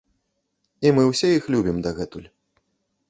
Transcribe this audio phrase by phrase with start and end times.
[0.87, 2.27] І мы ўсе іх любім дагэтуль.